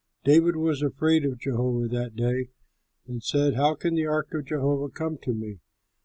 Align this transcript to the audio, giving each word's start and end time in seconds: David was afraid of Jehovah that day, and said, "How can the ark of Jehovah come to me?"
David 0.23 0.55
was 0.55 0.81
afraid 0.81 1.23
of 1.25 1.37
Jehovah 1.37 1.87
that 1.89 2.15
day, 2.15 2.49
and 3.05 3.21
said, 3.21 3.53
"How 3.53 3.75
can 3.75 3.93
the 3.93 4.07
ark 4.07 4.33
of 4.33 4.45
Jehovah 4.47 4.89
come 4.89 5.19
to 5.19 5.31
me?" 5.31 5.59